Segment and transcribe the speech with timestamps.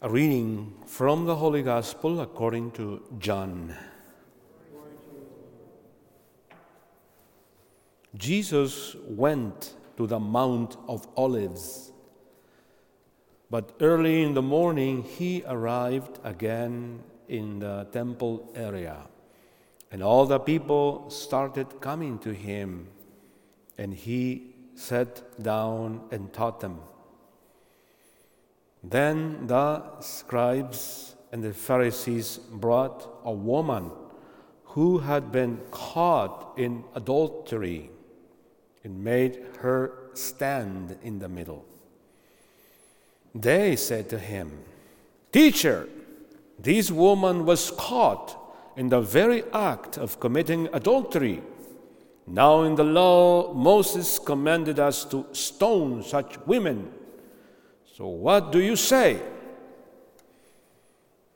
[0.00, 3.74] A reading from the Holy Gospel according to John.
[8.16, 11.90] Jesus went to the Mount of Olives,
[13.50, 18.98] but early in the morning he arrived again in the temple area,
[19.90, 22.86] and all the people started coming to him,
[23.76, 26.78] and he sat down and taught them.
[28.82, 33.90] Then the scribes and the Pharisees brought a woman
[34.64, 37.90] who had been caught in adultery
[38.84, 41.64] and made her stand in the middle.
[43.34, 44.64] They said to him,
[45.32, 45.88] Teacher,
[46.58, 48.36] this woman was caught
[48.76, 51.42] in the very act of committing adultery.
[52.26, 56.92] Now, in the law, Moses commanded us to stone such women.
[57.98, 59.20] So, what do you say?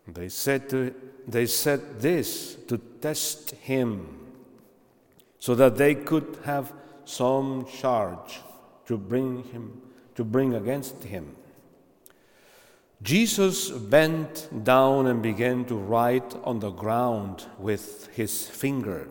[0.06, 0.94] They said, to,
[1.26, 4.20] they said this to test him,
[5.40, 6.72] so that they could have
[7.04, 8.38] some charge
[8.86, 9.82] to bring him
[10.14, 11.34] to bring against him.
[13.02, 19.08] Jesus bent down and began to write on the ground with his finger.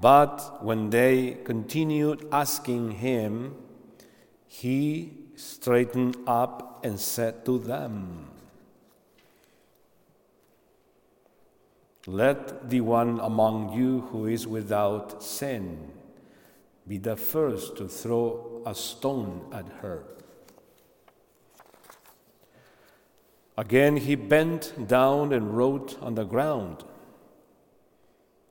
[0.00, 3.56] But when they continued asking him,
[4.46, 8.28] he straightened up and said to them,
[12.06, 15.92] Let the one among you who is without sin
[16.86, 20.04] be the first to throw a stone at her.
[23.56, 26.84] Again, he bent down and wrote on the ground.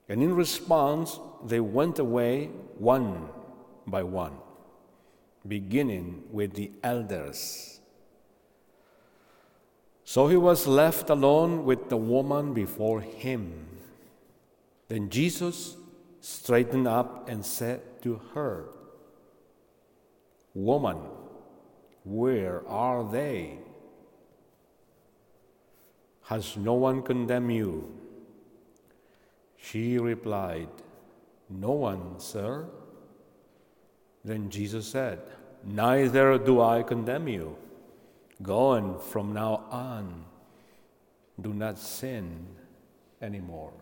[0.07, 3.29] And in response, they went away one
[3.87, 4.37] by one,
[5.47, 7.79] beginning with the elders.
[10.03, 13.67] So he was left alone with the woman before him.
[14.87, 15.77] Then Jesus
[16.19, 18.65] straightened up and said to her,
[20.53, 20.97] Woman,
[22.03, 23.59] where are they?
[26.23, 27.91] Has no one condemned you?
[29.57, 30.69] She replied,
[31.49, 32.67] No one, sir.
[34.23, 35.19] Then Jesus said,
[35.63, 37.55] Neither do I condemn you.
[38.41, 40.25] Go and from now on.
[41.39, 42.47] Do not sin
[43.21, 43.73] anymore.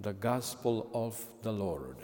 [0.00, 1.96] The Gospel of the Lord.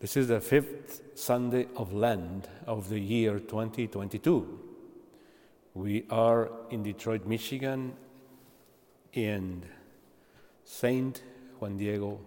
[0.00, 4.58] This is the fifth Sunday of Lent of the year 2022.
[5.74, 7.92] We are in Detroit, Michigan,
[9.12, 9.62] in
[10.64, 11.22] St.
[11.58, 12.18] Juan Diego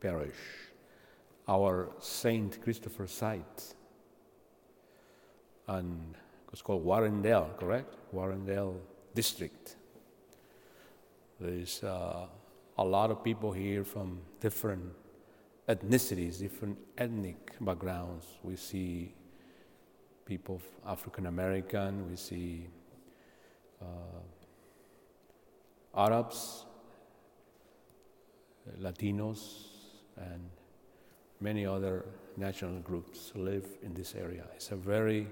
[0.00, 0.34] Parish,
[1.46, 2.60] our St.
[2.60, 3.74] Christopher site.
[5.68, 6.16] And
[6.52, 7.94] it's called Warrendale, correct?
[8.12, 8.78] Warrendale
[9.14, 9.76] District.
[11.38, 12.26] There's uh,
[12.76, 14.92] a lot of people here from different
[15.68, 18.26] ethnicities, different ethnic backgrounds.
[18.42, 19.14] We see
[20.24, 20.62] people of
[20.92, 22.68] African American, we see
[23.80, 24.20] uh,
[25.96, 26.66] Arabs,
[28.80, 29.68] Latinos,
[30.16, 30.50] and
[31.40, 32.04] many other
[32.36, 34.44] national groups live in this area.
[34.54, 35.28] It's a very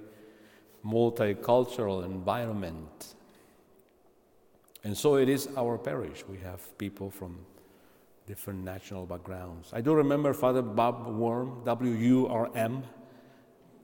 [0.85, 3.15] multicultural environment.
[4.85, 6.25] And so it is our parish.
[6.29, 7.39] We have people from
[8.27, 9.71] different national backgrounds.
[9.73, 12.83] I do remember Father Bob Wurm, W U R M.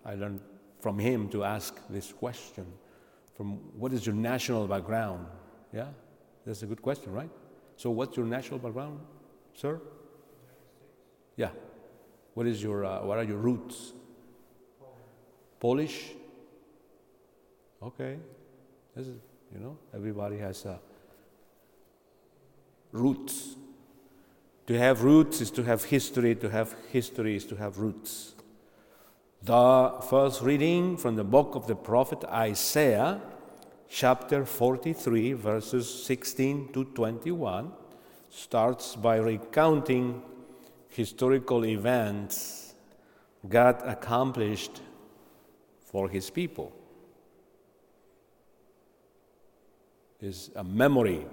[0.04, 0.40] I learned
[0.80, 2.66] from him to ask this question
[3.36, 5.26] from what is your national background?
[5.72, 5.88] Yeah?
[6.46, 7.30] That's a good question, right?
[7.76, 9.00] So, what's your national background,
[9.54, 9.80] sir?
[11.36, 11.50] Yeah.
[12.34, 13.92] What is your uh, what are your roots?
[15.58, 16.10] Polish.
[17.82, 18.18] Okay.
[18.96, 19.18] This is,
[19.52, 20.78] you know, everybody has uh,
[22.92, 23.56] roots.
[24.70, 28.36] To have roots is to have history, to have history is to have roots.
[29.42, 33.20] The first reading from the book of the prophet Isaiah,
[33.88, 37.72] chapter 43, verses 16 to 21,
[38.28, 40.22] starts by recounting
[40.88, 42.74] historical events
[43.48, 44.82] God accomplished
[45.84, 46.70] for his people.
[50.20, 51.26] Is a memory.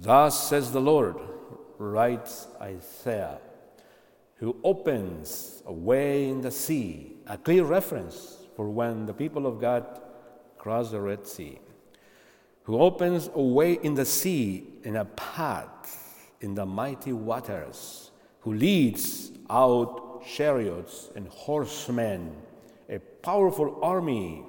[0.00, 1.16] Thus says the Lord,
[1.78, 3.38] writes Isaiah
[4.36, 9.60] who opens a way in the sea, a clear reference for when the people of
[9.60, 10.00] God
[10.56, 11.58] cross the Red Sea,
[12.62, 18.54] who opens a way in the sea in a path in the mighty waters, who
[18.54, 22.36] leads out chariots and horsemen,
[22.88, 24.44] a powerful army,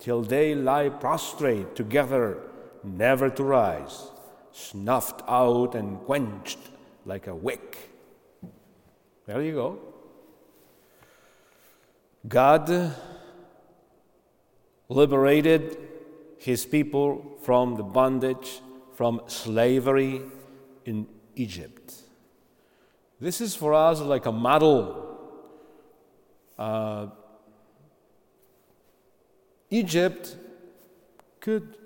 [0.00, 2.38] till they lie prostrate together,
[2.82, 4.10] never to rise,
[4.58, 6.58] snuffed out and quenched
[7.04, 7.88] like a wick
[9.28, 9.78] there you go.
[12.26, 12.94] God
[14.88, 15.76] liberated
[16.38, 18.62] his people from the bondage,
[18.94, 20.22] from slavery
[20.86, 21.06] in
[21.36, 21.92] Egypt.
[23.20, 25.18] This is for us like a model.
[26.58, 27.08] Uh,
[29.68, 30.36] Egypt
[31.38, 31.76] could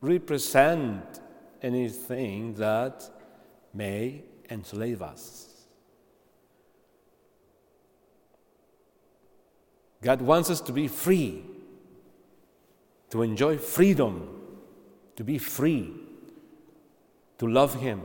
[0.00, 1.20] represent
[1.62, 3.08] anything that
[3.74, 5.56] may enslave us.
[10.02, 11.44] God wants us to be free,
[13.10, 14.40] to enjoy freedom,
[15.16, 15.92] to be free,
[17.38, 18.02] to love Him.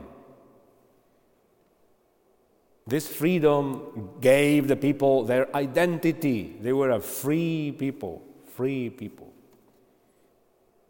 [2.88, 6.58] This freedom gave the people their identity.
[6.62, 8.22] They were a free people,
[8.56, 9.32] free people.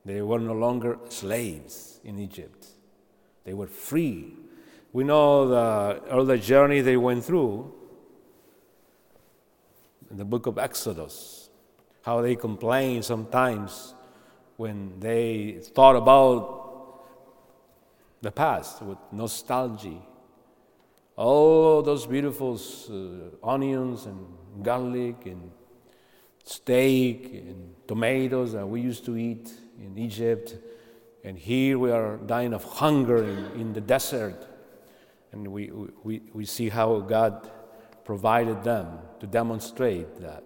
[0.03, 2.65] They were no longer slaves in Egypt.
[3.44, 4.33] They were free.
[4.94, 7.74] We know all the journey they went through
[10.09, 11.50] in the book of Exodus,
[12.01, 13.94] how they complained sometimes
[14.57, 16.59] when they thought about
[18.21, 19.98] the past with nostalgia.
[21.15, 22.59] All those beautiful
[22.89, 24.25] uh, onions and
[24.63, 25.51] garlic and
[26.44, 30.57] steak and tomatoes that we used to eat in Egypt.
[31.23, 34.47] And here we are dying of hunger in, in the desert.
[35.31, 35.71] And we,
[36.03, 37.49] we, we see how God
[38.03, 40.43] provided them to demonstrate that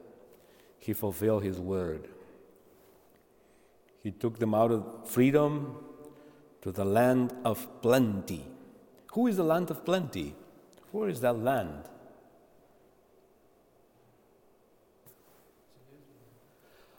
[0.79, 2.07] he fulfilled his word.
[4.03, 5.77] He took them out of freedom
[6.61, 8.45] to the land of plenty.
[9.13, 10.35] Who is the land of plenty?
[10.91, 11.89] Where is that land?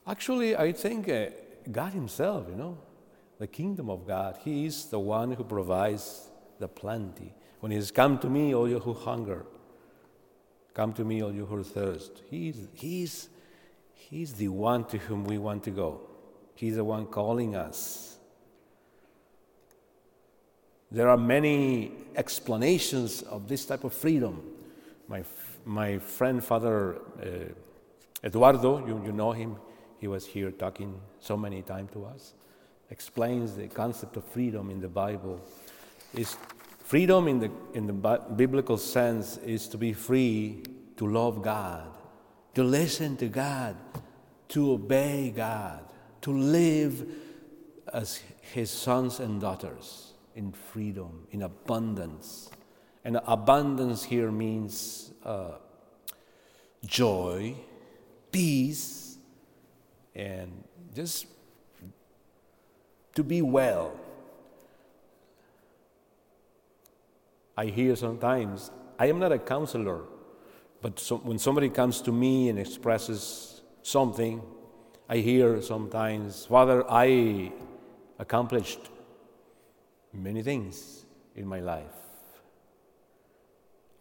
[0.06, 1.26] Actually, I think uh,
[1.70, 2.78] God Himself, you know,
[3.38, 6.28] the kingdom of God, He is the one who provides
[6.58, 7.34] the plenty.
[7.60, 9.46] When He says, Come to me, all you who hunger
[10.76, 12.22] Come to me, all you who thirst.
[12.28, 13.30] He's, he's,
[13.94, 16.02] he's the one to whom we want to go.
[16.54, 18.19] He's the one calling us.
[20.90, 24.42] There are many explanations of this type of freedom.
[25.08, 25.24] My,
[25.64, 27.28] my friend, Father uh,
[28.22, 29.56] Eduardo, you, you know him,
[30.06, 32.35] he was here talking so many times to us,
[32.91, 35.41] explains the concept of freedom in the Bible.
[36.14, 36.37] Is
[36.79, 37.93] Freedom in the, in the
[38.37, 40.62] biblical sense is to be free
[40.97, 41.88] to love God,
[42.55, 43.75] to listen to God,
[44.51, 45.84] to obey God,
[46.20, 47.05] to live
[47.93, 52.48] as His sons and daughters in freedom, in abundance.
[53.05, 55.55] And abundance here means uh,
[56.84, 57.56] joy,
[58.31, 59.06] peace,
[60.17, 61.27] and just
[63.15, 63.93] to be well
[67.56, 70.03] I hear sometimes, I am not a counselor,
[70.82, 74.43] but so, when somebody comes to me and expresses something,
[75.08, 77.53] I hear sometimes, Father, I
[78.19, 78.91] accomplished
[80.13, 81.96] many things in my life.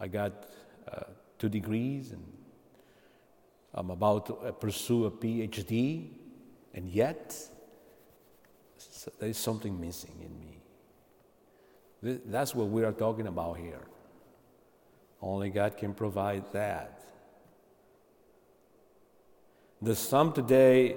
[0.02, 0.34] I got
[0.92, 1.04] uh,
[1.40, 2.24] two degrees and
[3.76, 6.08] I'm about to uh, pursue a PhD,
[6.74, 7.38] and yet
[9.20, 10.62] there is something missing in me.
[12.26, 13.82] That's what we are talking about here.
[15.22, 17.02] Only God can provide that.
[19.82, 20.96] The psalm today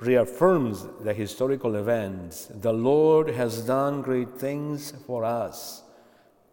[0.00, 2.46] reaffirms the historical events.
[2.52, 5.82] The Lord has done great things for us.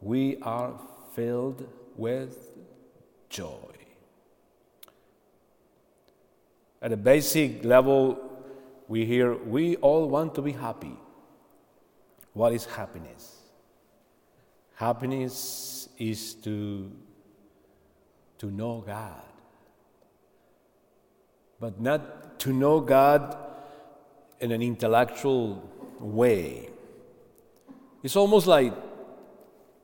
[0.01, 0.79] We are
[1.15, 2.51] filled with
[3.29, 3.72] joy.
[6.83, 8.19] At a basic level,
[8.89, 10.97] we hear we all want to be happy.
[12.33, 13.37] What is happiness?
[14.75, 16.91] Happiness is to
[18.39, 19.21] to know God.
[21.61, 23.37] But not to know God
[24.41, 25.63] in an intellectual
[26.01, 26.69] way.
[28.03, 28.73] It's almost like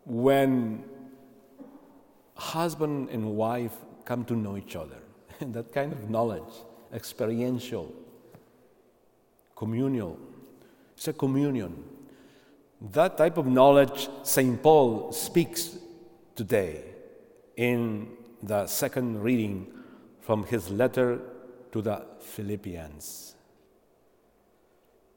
[0.05, 0.83] when
[2.35, 3.71] husband and wife
[4.03, 4.99] come to know each other.
[5.39, 6.53] That kind of knowledge,
[6.93, 7.93] experiential,
[9.55, 10.17] communal.
[10.95, 11.83] It's a communion.
[12.91, 14.61] That type of knowledge St.
[14.61, 15.77] Paul speaks
[16.35, 16.83] today
[17.57, 18.09] in
[18.41, 19.67] the second reading
[20.21, 21.19] from his letter
[21.71, 23.35] to the Philippians.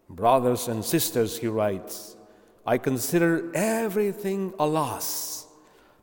[0.08, 2.16] Brothers and sisters, he writes,
[2.66, 5.46] I consider everything a loss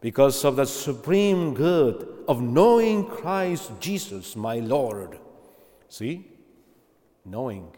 [0.02, 5.20] because of the supreme good of knowing Christ Jesus, my Lord.
[5.90, 6.28] See?
[7.26, 7.76] Knowing,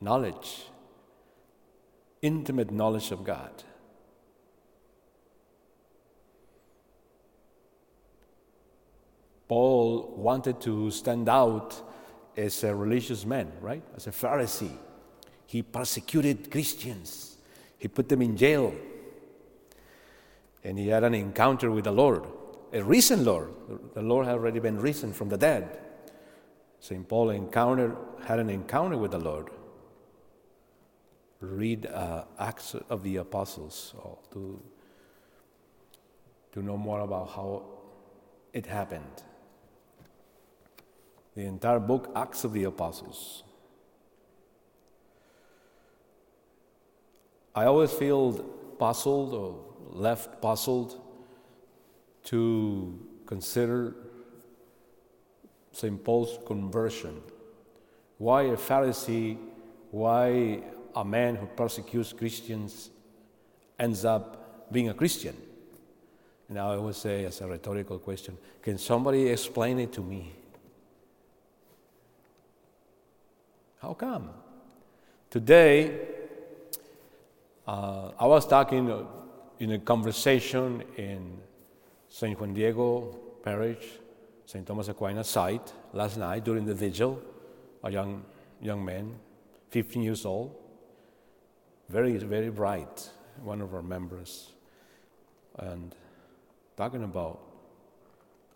[0.00, 0.66] knowledge,
[2.20, 3.62] intimate knowledge of God.
[9.48, 11.80] Paul wanted to stand out
[12.36, 13.82] as a religious man, right?
[13.96, 14.76] As a Pharisee.
[15.46, 17.38] He persecuted Christians,
[17.78, 18.74] he put them in jail.
[20.62, 22.24] And he had an encounter with the Lord,
[22.72, 23.54] a risen Lord.
[23.94, 25.78] The Lord had already been risen from the dead.
[26.80, 27.08] St.
[27.08, 29.50] Paul encountered, had an encounter with the Lord.
[31.40, 33.94] Read uh, Acts of the Apostles
[34.32, 34.60] to,
[36.52, 37.62] to know more about how
[38.52, 39.22] it happened
[41.38, 43.44] the entire book, Acts of the Apostles.
[47.54, 48.32] I always feel
[48.76, 51.00] puzzled or left puzzled
[52.24, 53.94] to consider
[55.78, 56.02] St.
[56.02, 57.22] Paul's conversion.
[58.18, 59.38] Why a Pharisee,
[59.92, 60.60] why
[60.96, 62.90] a man who persecutes Christians
[63.78, 65.36] ends up being a Christian?
[66.48, 70.32] Now, I always say, as a rhetorical question, can somebody explain it to me?
[73.80, 74.30] How come?
[75.30, 75.96] Today,
[77.68, 79.04] uh, I was talking uh,
[79.60, 81.38] in a conversation in
[82.08, 83.86] San Juan Diego Parish,
[84.48, 84.66] St.
[84.66, 87.20] Thomas Aquinas site last night during the vigil.
[87.84, 88.24] A young,
[88.62, 89.18] young man,
[89.68, 90.56] 15 years old,
[91.90, 93.10] very, very bright,
[93.42, 94.54] one of our members,
[95.58, 95.94] and
[96.78, 97.40] talking about,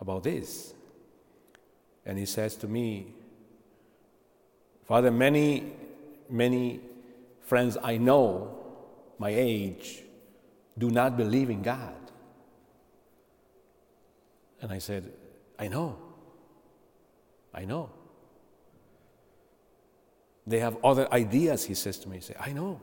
[0.01, 0.73] about this.
[2.07, 3.13] And he says to me,
[4.87, 5.75] Father, many,
[6.31, 6.81] many
[7.43, 8.59] friends I know,
[9.19, 10.03] my age,
[10.79, 11.95] do not believe in God.
[14.63, 15.13] And I said,
[15.59, 15.99] I know.
[17.55, 17.91] I know.
[20.47, 22.17] They have other ideas, he says to me.
[22.17, 22.81] He said, I know.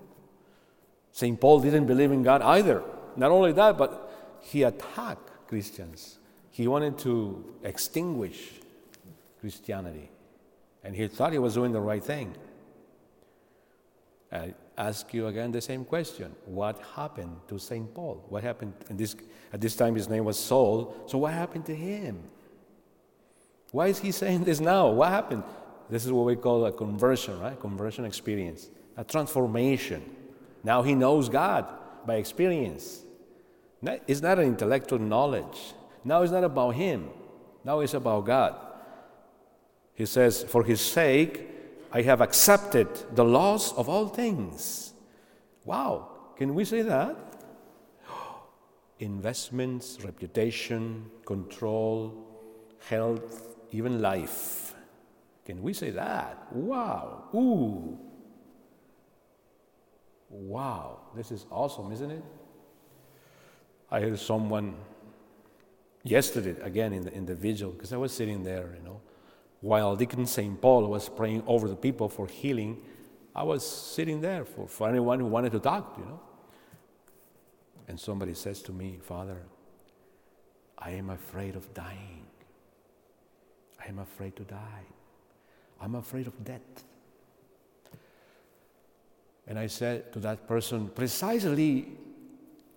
[1.12, 1.40] St.
[1.40, 2.84] Paul didn't believe in God either.
[3.16, 6.20] Not only that, but he attacked Christians.
[6.52, 8.52] He wanted to extinguish
[9.40, 10.10] Christianity.
[10.84, 12.36] And he thought he was doing the right thing.
[14.32, 16.34] I ask you again the same question.
[16.46, 17.94] What happened to St.
[17.94, 18.24] Paul?
[18.30, 18.74] What happened?
[18.90, 19.16] This,
[19.52, 20.96] at this time, his name was Saul.
[21.08, 22.24] So, what happened to him?
[23.72, 24.90] Why is he saying this now?
[24.90, 25.44] What happened?
[25.90, 27.60] This is what we call a conversion, right?
[27.60, 30.04] Conversion experience, a transformation.
[30.64, 31.66] Now he knows God
[32.06, 33.02] by experience.
[34.08, 35.74] It's not an intellectual knowledge.
[36.04, 37.10] Now it's not about him.
[37.64, 38.56] Now it's about God.
[39.94, 41.48] He says, For his sake,
[41.92, 44.94] I have accepted the loss of all things.
[45.66, 47.16] Wow, can we say that?
[49.00, 52.14] Investments, reputation, control,
[52.88, 54.74] health, even life.
[55.46, 56.52] Can we say that?
[56.52, 57.98] Wow, ooh.
[60.30, 62.24] Wow, this is awesome, isn't it?
[63.90, 64.76] I heard someone
[66.04, 69.02] yesterday, again in the, in the vigil, because I was sitting there, you know,
[69.62, 70.62] while Deacon St.
[70.62, 72.82] Paul was praying over the people for healing,
[73.36, 76.20] I was sitting there for, for anyone who wanted to talk, you know.
[77.88, 79.42] And somebody says to me, Father,
[80.78, 82.26] I am afraid of dying.
[83.84, 84.86] I am afraid to die.
[85.82, 86.84] I'm afraid of death.
[89.48, 91.88] And I said to that person, precisely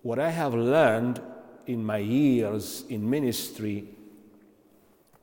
[0.01, 1.21] what I have learned
[1.67, 3.87] in my years in ministry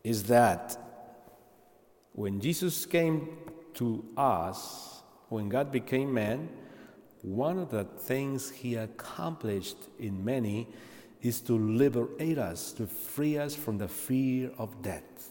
[0.04, 0.78] is that
[2.12, 3.36] when Jesus came
[3.74, 6.48] to us, when God became man,
[7.22, 10.66] one of the things he accomplished in many
[11.20, 15.28] is to liberate us, to free us from the fear of death.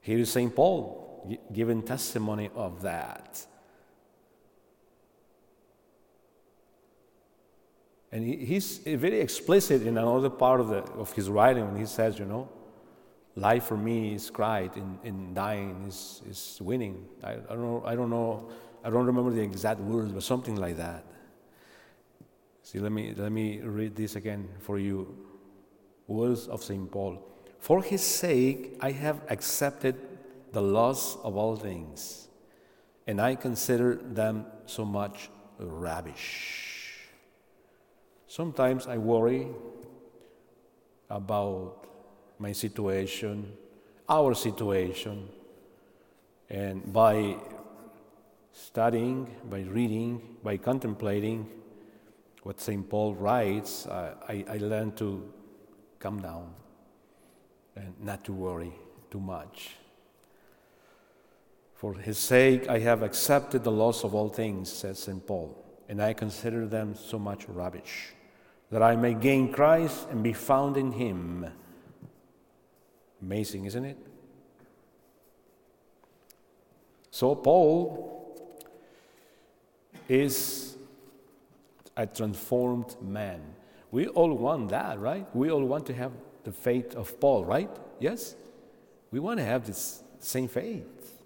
[0.00, 0.54] Here is St.
[0.54, 3.46] Paul giving testimony of that.
[8.12, 12.18] And he's very explicit in another part of, the, of his writing when he says,
[12.18, 12.48] you know,
[13.36, 17.06] life for me is Christ, in, in dying is, is winning.
[17.22, 18.50] I, I, don't know, I don't know,
[18.82, 21.04] I don't remember the exact words, but something like that.
[22.64, 25.16] See, let me, let me read this again for you.
[26.08, 26.90] Words of St.
[26.90, 27.24] Paul.
[27.60, 29.94] For his sake, I have accepted
[30.52, 32.28] the loss of all things,
[33.06, 37.10] and I consider them so much rubbish.
[38.26, 39.48] Sometimes I worry
[41.10, 41.86] about
[42.38, 43.52] my situation,
[44.08, 45.28] our situation,
[46.48, 47.36] and by
[48.52, 51.46] studying, by reading, by contemplating
[52.42, 52.88] what St.
[52.88, 55.30] Paul writes, uh, I, I learn to
[55.98, 56.54] calm down
[57.80, 58.72] and not to worry
[59.10, 59.70] too much.
[61.74, 65.26] For his sake, I have accepted the loss of all things, says St.
[65.26, 65.56] Paul,
[65.88, 68.12] and I consider them so much rubbish,
[68.70, 71.46] that I may gain Christ and be found in him.
[73.22, 73.98] Amazing, isn't it?
[77.10, 78.36] So, Paul
[80.08, 80.76] is
[81.96, 83.40] a transformed man.
[83.90, 85.26] We all want that, right?
[85.34, 86.12] We all want to have
[86.44, 87.70] the faith of Paul, right?
[87.98, 88.34] Yes?
[89.10, 91.20] We want to have this same faith.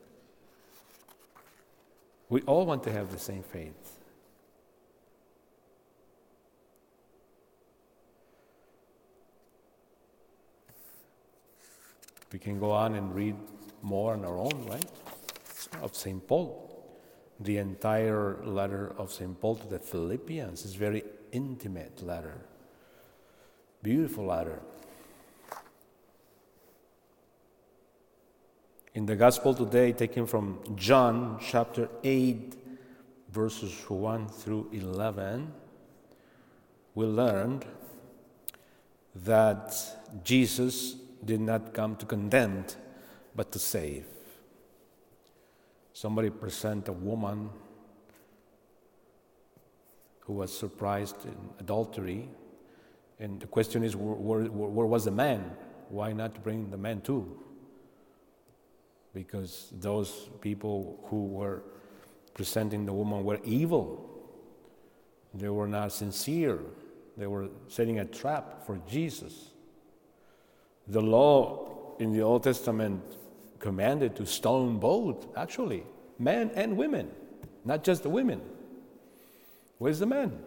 [2.28, 3.98] We all want to have the same faith.
[12.32, 13.36] We can go on and read
[13.82, 14.90] more on our own, right?
[15.82, 16.26] Of St.
[16.26, 16.60] Paul.
[17.38, 19.40] The entire letter of St.
[19.40, 22.40] Paul to the Philippians is very intimate letter.
[23.82, 24.62] Beautiful letter.
[28.94, 32.54] In the gospel today, taken from John chapter 8,
[33.28, 35.52] verses 1 through 11,
[36.94, 37.64] we learned
[39.16, 39.74] that
[40.22, 42.66] Jesus did not come to condemn,
[43.34, 44.06] but to save.
[45.92, 47.50] Somebody present a woman
[50.20, 52.28] who was surprised in adultery,
[53.18, 55.50] and the question is, where, where, where was the man?
[55.88, 57.40] Why not bring the man too?
[59.14, 61.62] Because those people who were
[62.34, 64.10] presenting the woman were evil.
[65.32, 66.58] They were not sincere.
[67.16, 69.50] They were setting a trap for Jesus.
[70.88, 73.02] The law in the Old Testament
[73.60, 75.84] commanded to stone both, actually,
[76.18, 77.10] men and women,
[77.64, 78.40] not just the women.
[79.78, 80.38] Where's the man?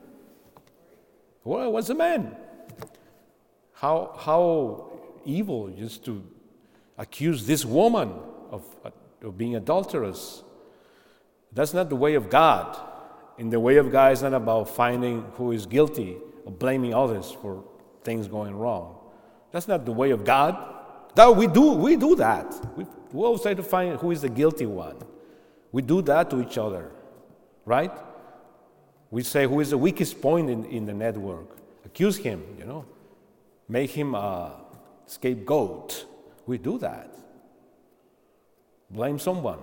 [1.43, 2.35] Where was the man?
[3.73, 4.91] How, how
[5.25, 6.23] evil just to
[6.97, 8.13] accuse this woman
[8.51, 8.63] of,
[9.21, 10.43] of being adulterous.
[11.51, 12.77] That's not the way of God.
[13.37, 17.31] In the way of God, it's not about finding who is guilty or blaming others
[17.41, 17.63] for
[18.03, 18.97] things going wrong.
[19.51, 20.75] That's not the way of God.
[21.15, 22.53] That we do, we do that.
[22.75, 24.97] We, we always try to find who is the guilty one.
[25.71, 26.91] We do that to each other,
[27.65, 27.91] right?
[29.09, 31.57] We say who is the weakest point in, in the network.
[31.85, 32.85] Accuse him, you know.
[33.69, 34.55] Make him a
[35.05, 36.05] scapegoat.
[36.45, 37.13] We do that.
[38.89, 39.59] Blame someone.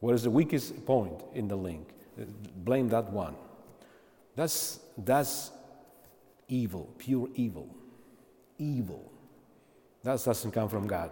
[0.00, 1.88] What is the weakest point in the link?
[2.56, 3.36] Blame that one.
[4.34, 5.50] That's, that's
[6.48, 7.68] evil, pure evil.
[8.58, 9.12] Evil.
[10.02, 11.10] That doesn't come from God.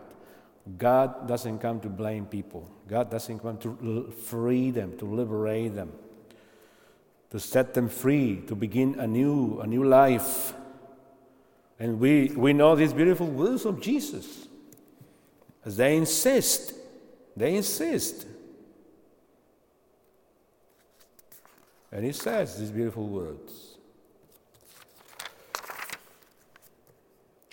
[0.76, 2.70] God doesn't come to blame people.
[2.88, 5.92] God doesn't come to free them, to liberate them,
[7.30, 10.52] to set them free, to begin a new, a new life.
[11.78, 14.48] And we, we know these beautiful words of Jesus.
[15.64, 16.74] As they insist,
[17.36, 18.26] they insist.
[21.92, 23.70] And he says these beautiful words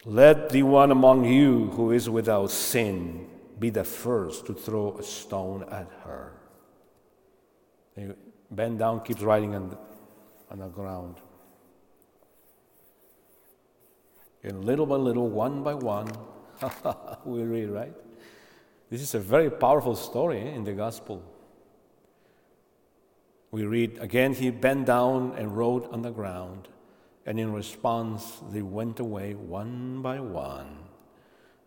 [0.05, 3.27] Let the one among you who is without sin
[3.59, 6.31] be the first to throw a stone at her.
[7.95, 8.07] He
[8.49, 9.77] bend down, keeps writing on the,
[10.49, 11.15] on the ground.
[14.43, 16.09] And little by little, one by one,
[17.25, 17.93] we read, right?
[18.89, 21.23] This is a very powerful story eh, in the gospel.
[23.51, 26.67] We read again, he bent down and wrote on the ground,
[27.25, 30.77] and in response, they went away one by one,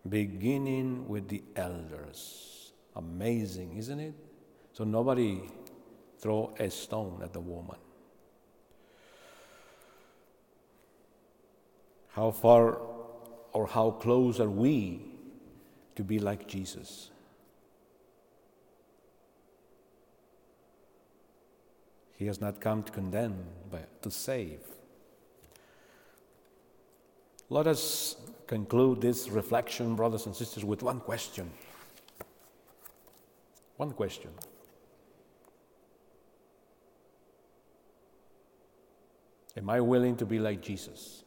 [0.08, 2.72] beginning with the elders.
[2.96, 4.14] Amazing, isn't it?
[4.72, 5.42] So nobody
[6.18, 7.76] throw a stone at the woman.
[12.08, 12.89] How far
[13.52, 15.00] or how close are we
[15.96, 17.10] to be like Jesus?
[22.16, 24.60] He has not come to condemn, but to save.
[27.48, 31.50] Let us conclude this reflection, brothers and sisters, with one question.
[33.76, 34.30] One question.
[39.56, 41.24] Am I willing to be like Jesus?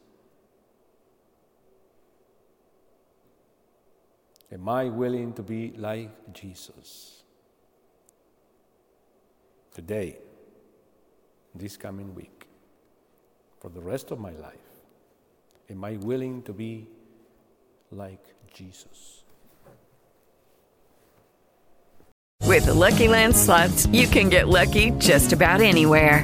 [4.53, 7.23] Am I willing to be like Jesus?
[9.73, 10.19] Today,
[11.55, 12.45] this coming week,
[13.59, 14.69] for the rest of my life,
[15.71, 16.87] am I willing to be
[17.89, 19.23] like Jesus?
[22.43, 26.23] With the Lucky Land slots, you can get lucky just about anywhere.